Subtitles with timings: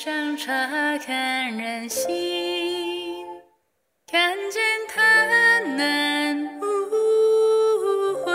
[0.00, 0.52] 上查
[0.98, 3.26] 看人心，
[4.06, 8.32] 看见他难无悔，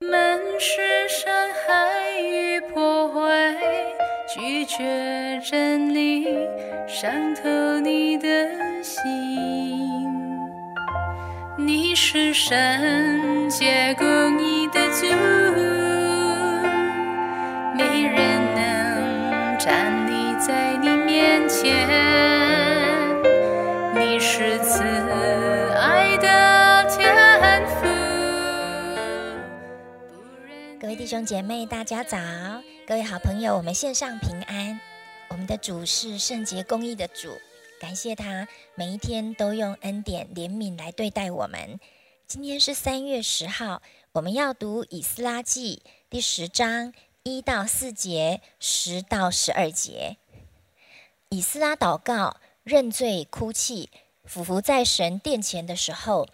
[0.00, 3.54] 满是伤害与破坏，
[4.26, 6.26] 拒绝真理，
[6.86, 8.96] 伤透你的心。
[11.58, 12.56] 你是圣
[13.50, 14.57] 洁公义
[31.08, 32.18] 兄姐妹，大家早！
[32.86, 34.78] 各位好朋友，我们线上平安。
[35.30, 37.30] 我们的主是圣洁公义的主，
[37.80, 41.80] 感谢他每一天都用恩典怜悯来对待我们。
[42.26, 43.80] 今天是三月十号，
[44.12, 50.18] 我们要读以斯拉记第十章一到四节，十到十二节。
[51.30, 53.88] 以斯拉祷告、认罪、哭泣，
[54.26, 56.28] 俯伏在神殿前的时候，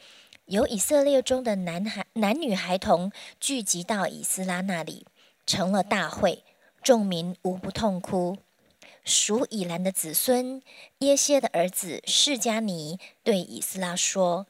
[0.47, 5.07] 有以色列中的男孩、男女孩童聚集到以斯拉那里，
[5.47, 6.45] 成了大会，
[6.83, 8.37] 众民无不痛哭。
[9.05, 10.63] 属以兰的子孙
[10.99, 14.47] 耶歇的儿子释迦尼对以斯拉说：“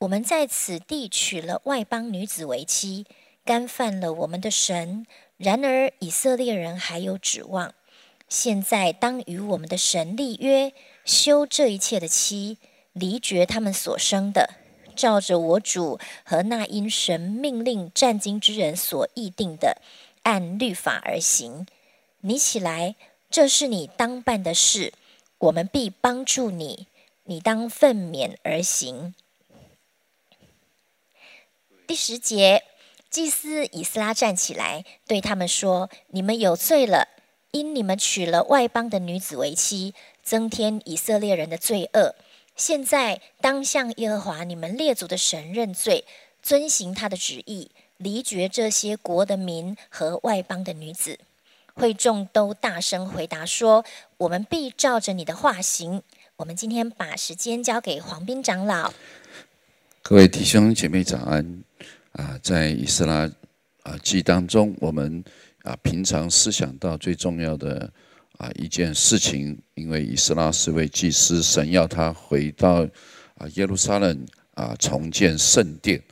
[0.00, 3.06] 我们在此地娶了外邦女子为妻，
[3.44, 5.06] 干犯了我们的神。
[5.36, 7.74] 然而以色列人还有指望。
[8.30, 10.72] 现在当与我们的神立约，
[11.04, 12.56] 休这一切的妻，
[12.94, 14.54] 离绝他们所生的，
[14.94, 19.78] 照着我主和那因神命令战经之人所议定的，
[20.22, 21.66] 按律法而行。
[22.20, 22.94] 你起来，
[23.30, 24.94] 这是你当办的事，
[25.38, 26.86] 我们必帮助你，
[27.24, 29.14] 你当奋勉而行。
[31.86, 32.62] 第十节，
[33.10, 37.08] 祭司以斯拉站起来，对他们说：“你们有罪了，
[37.50, 42.14] 因你们娶了外邦的女子为妻，增添以色列人的罪恶。
[42.56, 46.04] 现在当向耶和华你们列祖的神认罪，
[46.42, 51.18] 遵行他的旨意，离绝这些国的民和外邦的女子。”
[51.76, 53.84] 会众都大声回答说
[54.18, 56.02] ：“我们必照着你的话行。”
[56.36, 58.92] 我们今天把时间交给黄斌长老。
[60.02, 61.64] 各位弟兄姐妹早安！
[62.12, 63.28] 啊，在以斯拉
[63.82, 65.24] 啊记当中，我们
[65.62, 67.92] 啊平常思想到最重要的
[68.38, 72.82] 啊一件事情，因为以斯拉是位祭司，神要他回到
[73.36, 76.02] 啊耶路撒冷啊重建圣殿。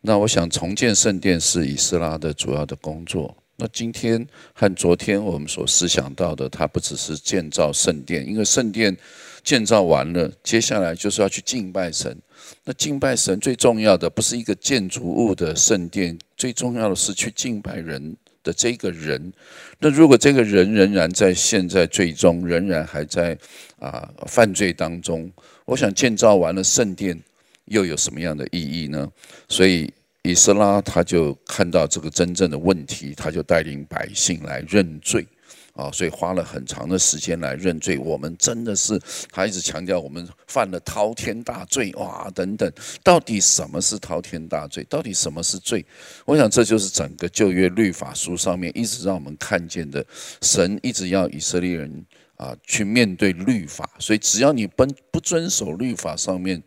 [0.00, 3.36] 那我想重建圣殿是以斯拉的主要的工作。
[3.56, 8.96] 那今天和昨天我们所思想到的，它不只是建造圣殿，因为圣殿
[9.44, 12.16] 建造完了，接下来就是要去敬拜神。
[12.64, 19.32] 那敬拜神最重要的不是一个建筑物的圣殿，最重要的是去敬拜人的这个人。
[19.78, 23.36] 那如果这个人仍然在现在最终仍然还在
[23.78, 25.30] 啊犯罪当中，
[25.64, 27.18] 我想建造完了圣殿
[27.66, 29.10] 又有什么样的意义呢？
[29.48, 29.92] 所以。
[30.24, 35.26] 以斯拉他就看到这个真正的问题，他就带领百姓来认罪，
[35.74, 37.98] 啊，所以花了很长的时间来认罪。
[37.98, 39.00] 我们真的是，
[39.30, 42.70] 他一直强调我们犯了滔天大罪，哇，等等，
[43.02, 44.84] 到底什么是滔天大罪？
[44.84, 45.84] 到底什么是罪？
[46.26, 50.04] 我想这就是整个旧约律法书上面一直让我们看见的，
[50.42, 52.06] 神一直要以色列人
[52.36, 56.62] 啊去面对律法，所以只要你不不遵守律法上面。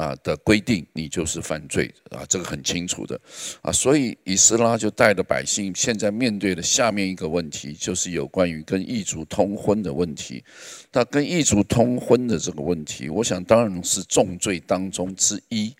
[0.00, 3.20] 啊的规定，你就是犯罪啊，这个很清楚的
[3.60, 10.42] 啊，所以以斯拉就带着百姓，现在面对的下面一个问题，就是有关于跟异族通婚的问题。
[10.90, 15.74] 那跟异族通婚的这个问题，我想当然是重罪当中之一，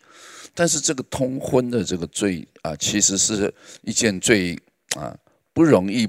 [0.54, 4.54] 但是这个通婚的这个罪啊，其实是一件最
[4.96, 5.16] 啊
[5.54, 6.06] 不容易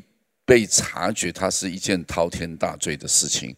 [0.52, 3.56] 被察觉，它是一件滔天大罪的事情。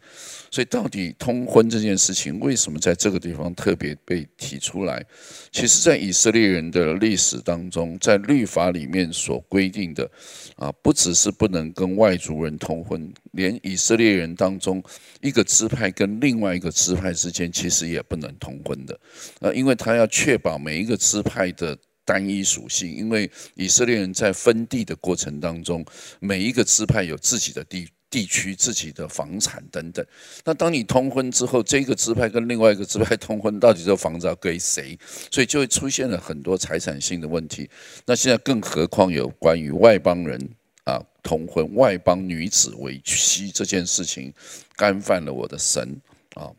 [0.52, 5.04] 所以，到底通婚这件事情为什么在这个地方特别被提出来？
[5.52, 10.08] 其实，在以色列人的历史当中，在律法里面所规定的，
[10.56, 14.84] 啊，不只是不能跟外族人通婚，连以色列人当中
[15.22, 19.00] 一个支派跟另外一个支派之间，其实也不能通婚的。
[19.40, 25.86] 呃，因为他要确保每一个支派的单一属性，因为以色列人在分地的过程当中，
[26.20, 27.88] 每一个支派有自己的地。
[28.14, 30.06] 地区自己的房产等等，
[30.46, 34.96] 那当你通婚之后，这个支派跟另外一个支派通婚，到底这房子要归谁？
[35.32, 37.68] 所以就会出现了很多财产性的问题。
[38.06, 40.40] 那现在更何况有关于外邦人
[40.84, 44.32] 啊通婚、外邦女子为妻这件事情，
[44.76, 46.00] 干犯了我的神
[46.36, 46.52] 啊！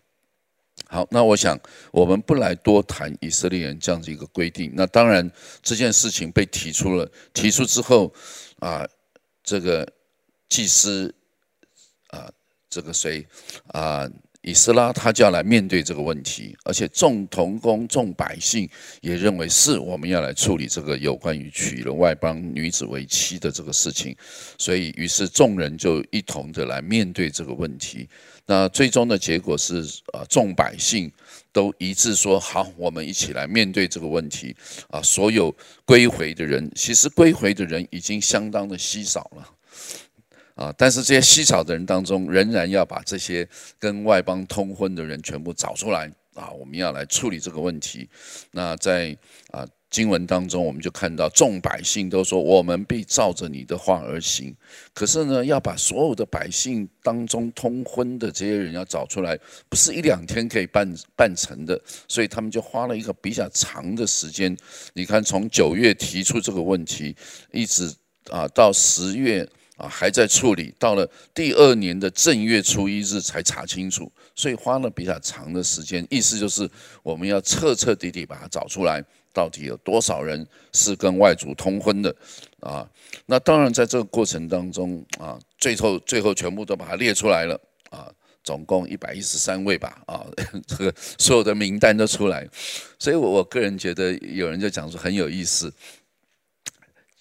[0.89, 1.59] 好，那我想
[1.93, 4.73] 我们不来多谈以色列人这样子一个规定。
[4.75, 5.31] 那当然
[5.63, 8.13] 这件事情被提出了，提出之后
[8.59, 8.87] 啊，
[9.43, 9.87] 这个。
[10.47, 11.13] 祭司
[12.09, 12.31] 啊，
[12.71, 13.27] 这个谁
[13.69, 14.09] 啊？
[14.45, 18.69] 以斯拉他就要来面对这个问题，而且众同工、众百姓
[19.01, 24.15] 也认为是我们要来处理这个有关于娶了外邦女子为妻的这个事情，
[24.59, 28.09] 所以于是众人就一同的来面对这个问题。
[28.47, 29.81] 那最终的结果是，
[30.13, 31.11] 啊，众百姓
[31.51, 34.55] 都一致说好，我们一起来面对这个问题。
[34.91, 35.51] 啊，所有
[35.87, 39.49] 归回的人，其实归回的人已经相当的稀少了。
[40.55, 40.73] 啊！
[40.79, 43.49] 但是这些稀少的人当中，仍然要把这些
[43.79, 46.51] 跟外邦通婚的人全部找出来啊！
[46.51, 48.09] 我们要来处理这个问题。
[48.53, 49.17] 那在
[49.51, 54.55] 啊经文当中，我们就看到众百姓都说：“我们必照着你的话而行。”
[54.95, 61.81] 可是呢，要把所有的百姓当中通婚的这些人要找出来，不是一两天可以办办成的。
[62.09, 64.57] 所以他们就花了一个比较长的时间。
[64.95, 67.17] 你看，从九月提出这个问题，
[67.53, 67.93] 一直
[68.31, 69.49] 啊到十月。
[69.77, 71.05] 啊，还在处理，到了
[71.35, 76.07] 第二年的正月初一日才查清楚，所以花了比较长的时间。
[76.09, 76.71] 意思就是
[77.03, 82.15] 我们要彻彻底底把它找出来，到底有多少人是跟外族通婚的
[82.61, 82.89] 啊？
[83.27, 87.61] 那当然在这个过程当中啊，最后最后全部都把它列出来了
[87.91, 88.09] 啊，
[88.45, 90.25] 总共一百一十三位吧啊，
[90.69, 92.49] 这个所有的名单都出来，
[92.97, 95.75] 所以我我个人觉得有人就讲说很有意思，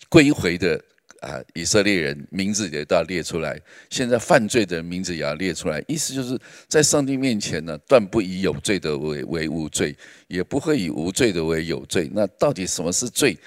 [0.08, 0.80] 归回的。
[1.24, 3.58] 啊，以色列人名字也都要列出来。
[3.90, 6.38] 现在犯罪的人名字也要列出来，意思就是
[6.68, 9.96] 在上帝面前呢，断不以有罪的为为无罪，
[10.28, 12.10] 也不会以无罪的为有罪。
[12.14, 13.38] 那到底什么是罪？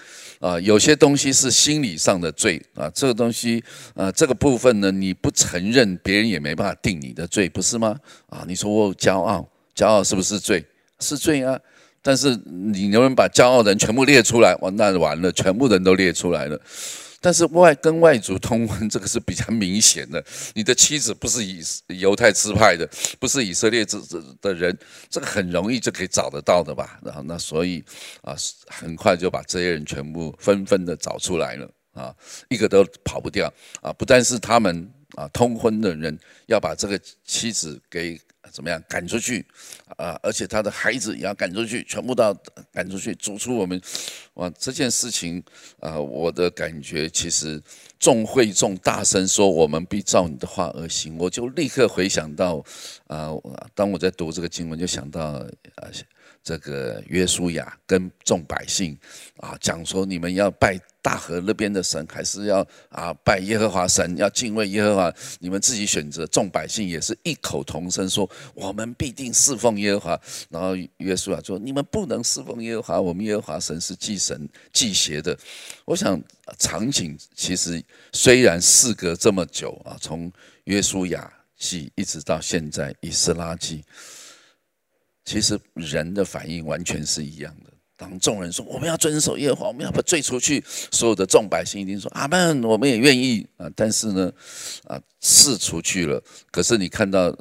[0.41, 3.63] 啊，有些东西是心理上的罪啊，这个东西
[3.95, 7.99] 啊，这个部分呢，你不承认，别人也没办法定你的罪，不是吗？
[8.29, 10.65] 啊，你说我骄傲，骄傲是不是罪？
[11.01, 11.59] 是罪啊。
[12.03, 14.55] 但是你能不能把骄傲的人全部列出来？
[14.61, 16.61] 哇，那完了，全部人都列出来了。
[17.27, 20.25] 但是外跟外族通婚这个是比较明显的，
[20.55, 22.89] 你的妻子不是以犹太支派的，
[23.19, 24.79] 不是以色列这这的人，
[25.11, 27.01] 这个很容易就可以找得到的吧？
[27.05, 27.83] 然后那所以
[28.23, 28.37] 啊，
[28.69, 32.15] 很快就把这些人全部纷纷的找出来了啊，
[32.49, 33.53] 一个都跑不掉
[33.83, 33.93] 啊！
[33.93, 38.17] 不但是他们啊通婚的人要把这个妻子给。
[38.57, 39.45] 怎么样赶出去
[39.99, 40.19] 啊？
[40.23, 42.33] 而且他的孩子也要赶出去，全部都要
[42.73, 43.79] 赶出去，逐出我们。
[44.33, 45.45] 哇，这件事情
[45.79, 47.63] 啊，我的感觉其实
[48.01, 52.65] 众会众大声说：“我们必照你的话而行。”我就立刻回想到
[53.09, 53.31] 啊，
[53.75, 55.47] 当我在读这个经文，就想到啊。
[56.47, 58.97] 这个约书亚跟众百姓
[59.39, 64.17] 啊讲说：你们要拜大河那边的神，还是要啊拜耶和华神？
[64.17, 66.25] 要敬畏耶和华，你们自己选择。
[66.29, 70.21] 众百姓也是异口同声说：我们必定侍奉耶和华。
[70.49, 75.37] 然后约书亚说：你们不能侍奉耶和华，我们耶和华神是祭神祭邪的。
[75.85, 76.23] 我想
[76.61, 77.83] 场景其实
[78.13, 80.33] 虽然事隔这么久啊，从
[80.67, 81.29] 约书亚
[81.59, 83.85] 记一直到现在以斯拉记。
[85.27, 87.71] 其实人的反应完全是一样的。
[87.99, 93.69] 当众人说我们要遵守耶和华，我们要把罪除去，所有的众百姓一定说阿门，我们也愿意啊。
[93.75, 94.33] 但是呢，
[94.85, 96.23] 啊，是除去了。
[96.51, 97.35] 可是你看到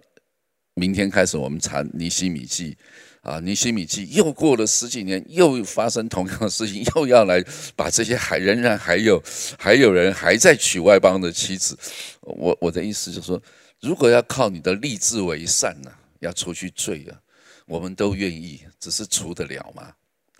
[0.73, 2.77] 明天开始，我们查尼西米记
[3.19, 7.43] 啊，尼西米记又过了十几年，又发生同样的事情，又要来
[7.75, 9.21] 把这些还仍然还有
[9.59, 11.77] 还有人还在娶外邦的妻子。
[12.21, 13.43] 我我的意思就是说，
[13.81, 17.19] 如果要靠你的立志为善呢，要除去罪啊。
[17.65, 19.93] 我们都愿意，只是除得了吗？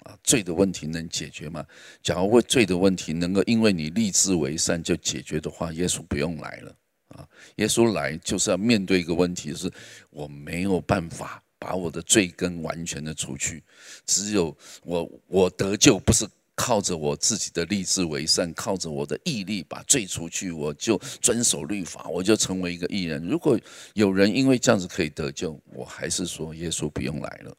[0.03, 1.65] 啊，罪的问题能解决吗？
[2.03, 6.75] 假如为罪的问题能够因为你立志为善就解决的话，耶稣不用来了
[7.07, 7.27] 啊！
[7.55, 9.71] 耶稣来就是要面对一个问题，是
[10.11, 13.63] 我没有办法把我的罪根完全的除去，
[14.05, 16.27] 只有我我得救不是。
[16.55, 23.21] 靠着我自己的立志为善，靠着我的毅力把罪除去，我就遵守律法，我就成为一个艺人。
[23.27, 23.59] 如果
[23.93, 27.57] 有人因为这样子可以得救，我还是说耶稣不用来了。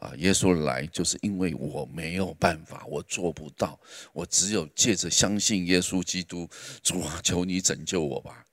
[0.00, 3.78] 啊，耶稣来就是因为我没有办法，我做不到，
[4.12, 6.48] 我只有借着相信耶稣基督，
[6.82, 8.44] 主，求你拯救我吧。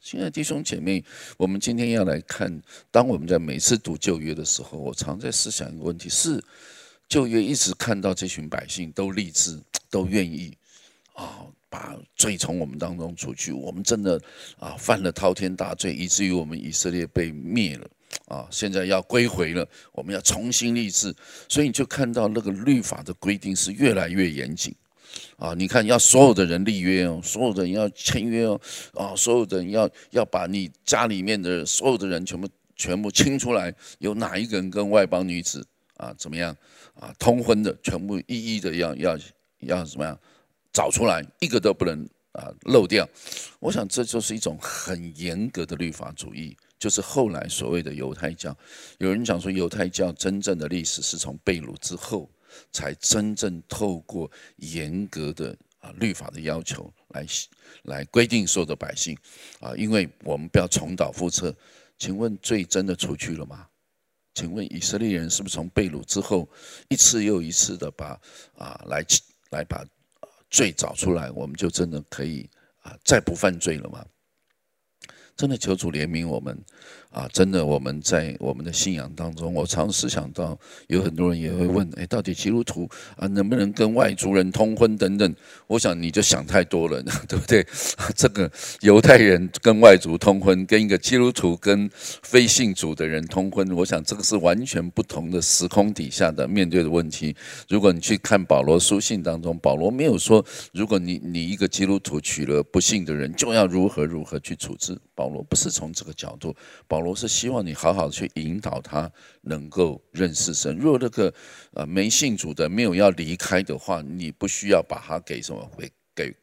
[0.00, 1.04] 亲爱的弟兄姐妹，
[1.36, 6.42] 我们今天要来看，当我们在每次读旧约的时候，我常在思想一个问题是。
[7.14, 9.56] 旧约一直看到这群百姓都立志，
[9.88, 10.52] 都愿意
[11.12, 13.52] 啊，把罪从我们当中除去。
[13.52, 14.20] 我们真的
[14.58, 17.86] 啊犯了滔天大罪，以至于我们以色列被灭了
[18.26, 18.48] 啊！
[18.50, 21.14] 现在要归回了，我们要重新立志。
[21.48, 24.74] 所以你就看到那个律法的规定是越来越严谨
[25.36, 25.54] 啊！
[25.54, 28.60] 你看，要所有的人立约哦，所有的人要签约哦，
[28.94, 35.64] 啊，所有的人要要把你家里面的所有的人全部全部清出来，有哪一个人跟外邦女子
[35.96, 36.56] 啊怎么样？
[36.94, 39.18] 啊，通婚的全部一一的要要
[39.60, 40.18] 要怎么样
[40.72, 43.08] 找出来，一个都不能啊漏掉。
[43.60, 48.56] 我想这就是一种很严格的律法主义，就是后来所谓的犹太教。
[48.98, 52.30] 有人讲说，犹太教真正的历史是从被掳之后，
[52.72, 57.26] 才真正透过严格的啊律法的要求来
[57.82, 59.16] 来规定所有的百姓
[59.60, 61.54] 啊，因为我们不要重蹈覆辙。
[61.96, 63.66] 请问罪真的除去了吗？
[64.34, 66.48] 请问以色列人是不是从被掳之后，
[66.88, 68.20] 一次又一次的把
[68.56, 69.04] 啊来
[69.50, 69.84] 来把
[70.50, 72.48] 罪找出来，我们就真的可以
[72.82, 74.04] 啊再不犯罪了吗？
[75.36, 76.56] 真的求主怜悯我们。
[77.14, 85.32] 啊，真的，我们在我们的信仰当中，我常时想到，有很多人也会问，哎，到底基督徒啊，能不能跟外族人通婚等等？
[85.68, 87.64] 我想你就想太多了， 对不对？
[88.16, 88.50] 这个
[88.80, 97.36] 犹太人跟外族通婚，跟一个基督徒跟非信主的人通婚，我想这个是完全不同的时空底下的面对的问题。
[97.68, 104.98] 如果你去看保罗书信当中，保罗没有说，如果你你一个基督徒娶了不信的人，就要如何如何去处置。
[105.14, 106.52] 保罗不是从这个角度，
[106.88, 107.04] 保。
[107.04, 110.74] 罗是希望你好好去引导他，能够认识神。
[110.78, 111.32] 若那个
[111.74, 116.34] 呃没信主的没有要离开的话，你不需要把他给什么给给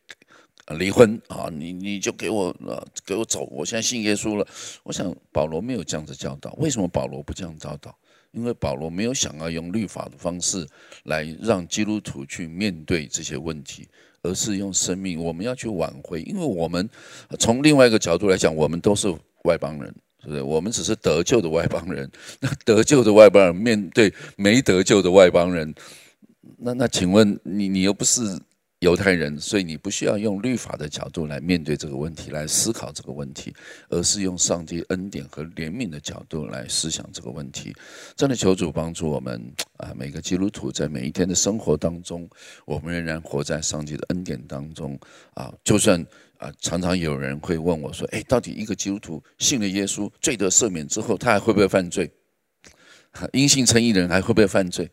[0.75, 3.47] 离婚啊，你你就给我呃给我走。
[3.51, 4.47] 我现在信耶稣了。
[4.83, 6.53] 我想保罗没有这样子教导。
[6.59, 7.97] 为什么保罗不这样教导？
[8.33, 10.65] 因为保罗没有想要用律法的方式
[11.05, 13.89] 来让基督徒去面对这些问题，
[14.23, 15.21] 而是用生命。
[15.21, 16.89] 我们要去挽回，因为我们
[17.39, 19.13] 从另外一个角度来讲，我们都是
[19.43, 19.93] 外邦人。
[20.23, 20.43] 是不是？
[20.43, 22.07] 我们只是得救的外邦人，
[22.39, 25.73] 那得救的外邦人面对没得救的外邦人，
[26.59, 28.39] 那那请问你，你又不是
[28.81, 33.53] 犹太人，所以你不需要用律法的角度来面对这个问题，来思考这个问题，
[33.89, 37.75] 而是用上帝恩典和怜悯的角度来思想这个问题。
[38.15, 39.39] 真的求主帮助我们
[39.77, 39.93] 啊！
[39.95, 42.27] 每个基督徒在每一天的生活当中，
[42.65, 44.99] 我们仍然活在上帝的恩典当中
[45.35, 45.53] 啊！
[45.63, 46.05] 就算。
[46.41, 52.11] 啊，常常有人会问我说：“哎，到底一个基督徒信了耶稣，罪得赦免之后，他还会不会犯罪？
[53.31, 54.89] 因信称义的人还会不会犯罪？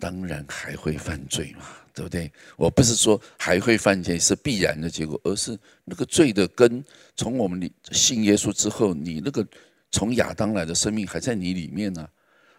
[0.00, 1.64] 当然还会犯罪嘛，
[1.94, 2.30] 对不对？
[2.56, 6.84] 我不是说还会犯罪是必然的结果，而是那个罪的根，
[7.16, 9.46] 从我们信耶稣之后，你那个
[9.90, 12.08] 从亚当来的生命还在你里面呢，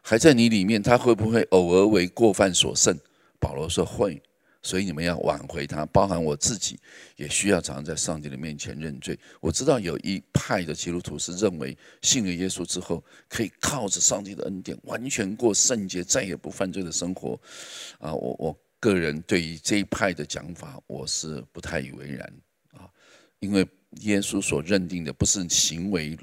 [0.02, 2.98] 还在你里面，他会不会偶尔为过犯所胜？
[3.40, 4.22] 保罗说会。”
[4.66, 6.80] 所以你们要挽回他，包含我自己，
[7.18, 9.16] 也需要常常在上帝的面前认罪。
[9.40, 17.40] 我知道有一派的基督徒是认为信了耶稣之后，可以靠着上帝的恩典，完全过圣洁、再也不犯罪的生活。
[18.00, 22.34] 啊，我我个人对于这一派的讲法，我是不太以为然
[22.74, 22.88] 啊，
[23.40, 23.68] 因为
[24.02, 26.16] 耶稣所认定的不是行为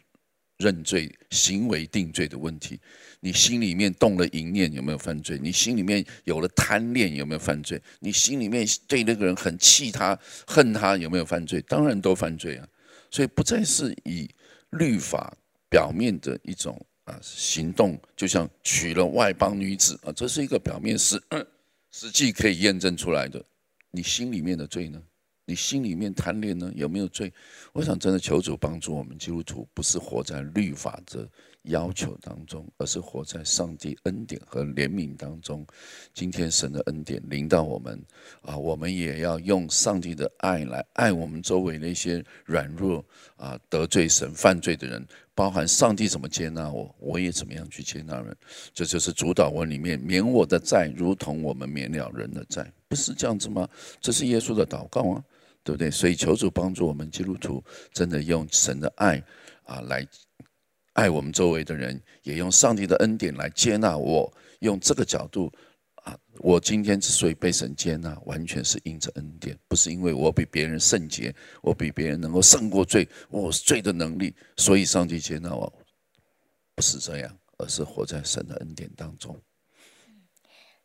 [0.59, 2.79] 认罪、行为定罪的问题。
[3.19, 5.41] 你心里面动了淫念，有没有犯罪？
[5.43, 7.83] 你心里面有了贪恋，有没有犯罪？
[7.99, 10.17] 你心里面对那个人很气他、
[10.47, 11.61] 恨他，有没有犯罪？
[11.63, 12.69] 当然都犯罪啊！
[13.11, 14.31] 所以不再是以
[14.71, 15.37] 律法
[15.69, 21.21] 表面的一种啊行动，就像娶了外邦女子啊，这是一个表面实
[21.93, 23.45] 实际可以验证出来的。
[23.93, 25.01] 你心里面的罪呢？
[25.45, 26.73] 你心里面贪恋呢？
[26.75, 27.33] 有没有罪？
[27.73, 31.29] 我想真的求主帮助我们基督徒，不是活在律法的。
[31.65, 35.67] 要求当中，而是活在上帝恩典和怜悯当中。
[36.13, 38.03] 今天神的恩典临到我们
[38.41, 43.05] 啊，我们也要用上帝的爱来爱我们周围那些软弱
[43.37, 45.07] 啊、得罪神、犯罪的人。
[45.35, 48.37] 包含上帝怎么接纳我，我也怎么样去接纳人。
[48.75, 53.67] 这就是主导文里面免我的债，如同我们免了人的债，不是这样子吗？
[53.99, 55.25] 这是耶稣的祷告啊，
[55.65, 55.91] 对不对？
[55.91, 57.65] 所以求主帮助我们基督徒，
[57.95, 59.25] 真的用神的爱
[59.65, 60.07] 啊来。
[60.93, 64.33] 爱我们周围的人，也用上帝的恩典来接纳我。
[64.61, 65.53] 用这个角度
[66.05, 75.73] 啊，我今天之所以被神接纳，完全是因着恩典，不是因为我比别人圣洁，我比别人能够胜过罪，我罪的能力，所以上帝接纳我，
[76.75, 79.41] 不是这样，而是活在神的恩典当中。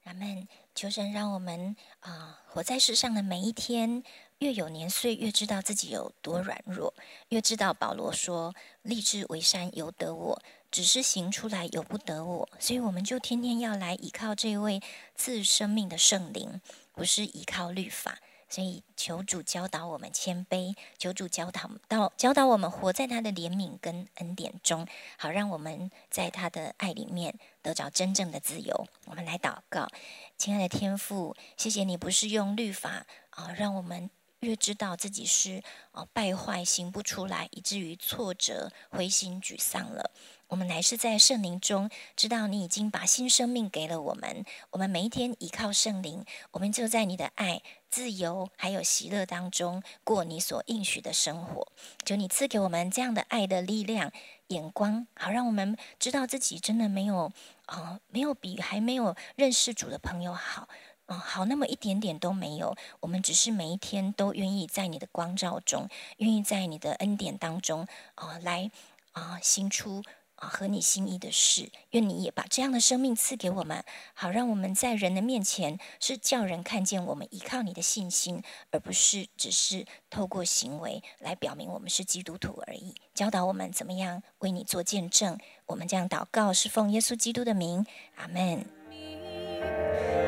[0.05, 0.47] 阿门。
[0.73, 4.03] 求神让我们啊，活在世上的每一天。
[4.39, 6.93] 越有年岁，越知道自己有多软弱，
[7.29, 8.53] 越知道保罗说
[8.83, 14.79] ：“立志为善由得我，只是行出来由不得我。”所以我们就天天要来依靠这位
[15.15, 16.61] 赐生命的圣灵，
[16.93, 18.19] 不是依靠律法。
[18.47, 28.87] 所以求主教导我们谦卑，求主教导到教导我们活在他的怜悯跟恩典中，好让我们在他的爱里面得着真正的自由。
[29.05, 29.89] 我们来祷告，
[30.37, 34.09] 亲爱的天父，谢谢你不是用律法啊，让我们。
[34.41, 40.11] 越知道自己是哦败坏，行不出来，以至于挫折、灰心、沮丧了。
[40.47, 44.45] 我们乃是在圣灵中知道你已经把新生命给了我们。
[44.69, 51.67] 我们每一天依靠圣灵，我们就在你的爱、自由还有喜乐当中过你所应许的生活。
[52.05, 54.13] 求你赐给我们这样的爱的力量、
[54.47, 57.33] 眼光，好让我们知道自己真的没有
[57.65, 60.69] 啊，没有比还没有认识主的朋友好。
[61.07, 62.75] 嗯，好那么一点点都没有。
[62.99, 68.69] 我们只是每一天都愿意在你的光照中，愿意在你的恩典当中啊，来
[69.13, 70.03] 啊行出
[70.35, 71.71] 啊合你心意的事。
[71.91, 73.83] 愿你也把这样的生命赐给我们，
[74.13, 82.93] 好让我们在人的面前是叫人看见我们依靠你的信心，而不是只是透过行为来表明我们是基督徒而已。
[83.13, 85.39] 教导我们怎么样为你做见证。
[85.67, 87.85] 我们这样祷告是奉耶稣基督的名，
[88.17, 88.76] 阿门。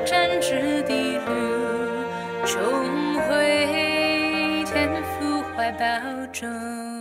[0.10, 1.30] 展翅的路，
[2.44, 5.86] 重回天父怀抱
[6.34, 6.99] 中。